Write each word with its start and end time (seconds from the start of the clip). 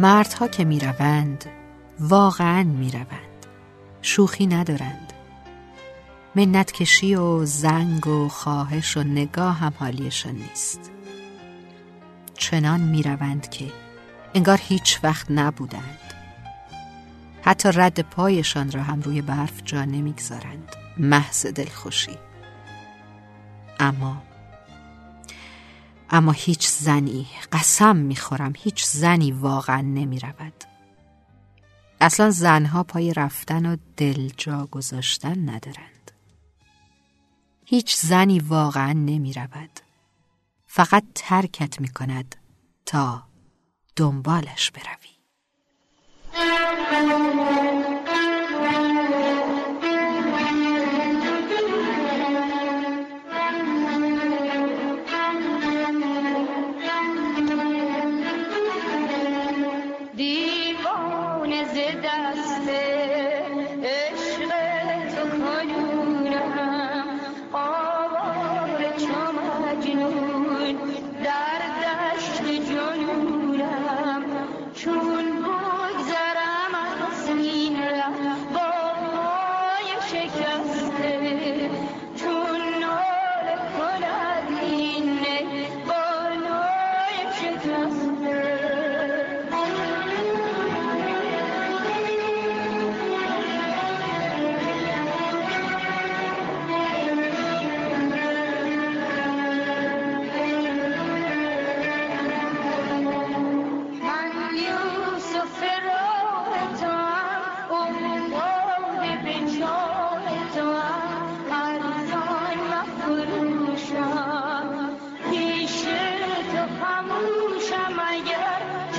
مردها 0.00 0.48
که 0.48 0.64
می‌روند 0.64 1.44
واقعا 2.00 2.62
می‌روند. 2.62 3.46
شوخی 4.02 4.46
ندارند. 4.46 5.12
منت 6.34 6.72
کشی 6.72 7.14
و 7.14 7.44
زنگ 7.44 8.06
و 8.06 8.28
خواهش 8.28 8.96
و 8.96 9.02
نگاه 9.02 9.58
هم 9.58 9.72
حالیشان 9.78 10.34
نیست. 10.34 10.90
چنان 12.34 12.80
می‌روند 12.80 13.48
که 13.50 13.72
انگار 14.34 14.58
هیچ 14.62 15.00
وقت 15.02 15.26
نبودند. 15.30 16.14
حتی 17.42 17.68
رد 17.74 18.00
پایشان 18.00 18.70
را 18.70 18.82
هم 18.82 19.00
روی 19.00 19.22
برف 19.22 19.62
جا 19.64 19.84
نمی‌گذارند. 19.84 20.76
محض 20.98 21.46
دلخوشی. 21.46 22.18
اما 23.80 24.22
اما 26.10 26.32
هیچ 26.32 26.68
زنی 26.68 27.26
قسم 27.52 27.96
می‌خورم 27.96 28.52
هیچ 28.58 28.84
زنی 28.84 29.32
واقعا 29.32 29.80
نمی 29.80 30.18
رود 30.18 30.64
اصلا 32.00 32.30
زنها 32.30 32.82
پای 32.82 33.14
رفتن 33.14 33.66
و 33.66 33.76
دل 33.96 34.30
جا 34.36 34.66
گذاشتن 34.66 35.48
ندارند. 35.50 36.10
هیچ 37.64 37.96
زنی 37.96 38.38
واقعا 38.38 38.92
نمی 38.92 39.32
رود 39.32 39.80
فقط 40.66 41.04
ترکت 41.14 41.80
می 41.80 41.88
کند 41.88 42.36
تا 42.86 43.22
دنبالش 43.96 44.70
بروی. 44.70 45.10
try. 74.80 75.09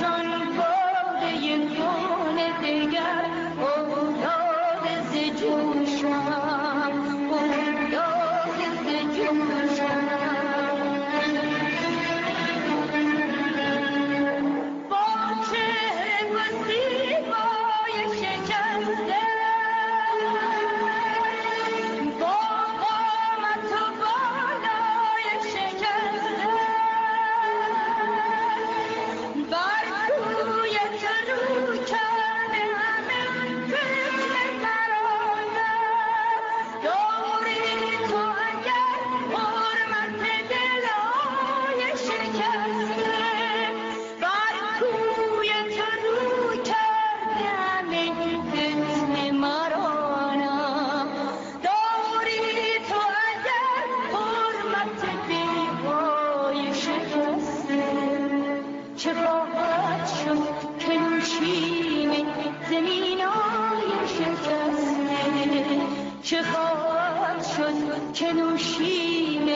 چون 0.00 0.56
باد 0.56 1.32
یگان 1.42 2.36
دگر 2.62 3.24
افتاد 3.62 4.84
ز 5.12 5.42
چه 66.32 66.42
خواهد 66.42 67.44
شد 67.44 68.12
که 68.12 68.32
نوشیم 68.32 69.46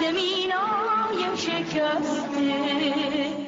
زمین 0.00 0.52
آیم 0.52 1.36
شکسته؟ 1.36 3.47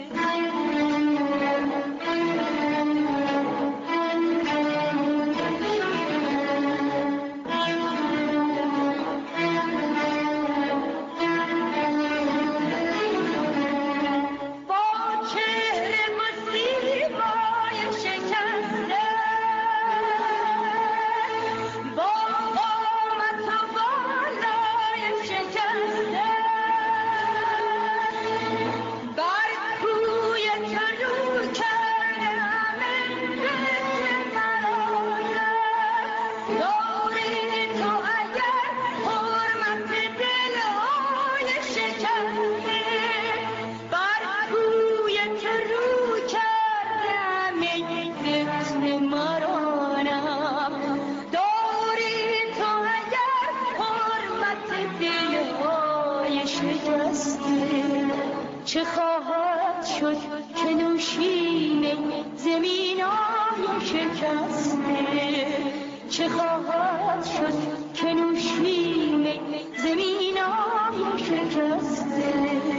چه 58.71 58.85
خواهد 58.85 59.85
شد 59.85 60.17
که 60.57 60.75
نوشین 60.75 61.87
آیم 63.03 63.81
شکسته؟ 63.81 65.80
چه 66.11 66.29
خواهد 66.29 67.25
شد 67.25 67.55
که 67.95 68.15
نوشین 68.15 69.27
زمین 69.77 70.39
آیم 70.39 71.17
شکسته 71.17 72.71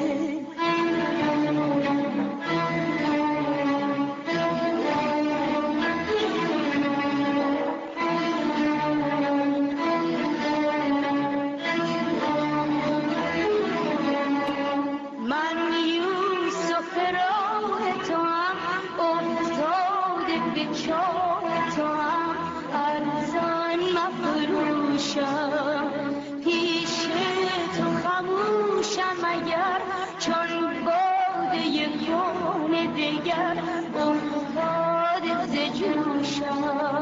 خاموشم 25.02 25.52
پیش 26.44 27.08
تو 27.78 27.84
اگر 29.26 29.82
چون 30.20 30.48
دیگر 32.96 33.58
افتاد 33.96 35.48
ز 35.48 35.56
جوشم. 35.80 37.01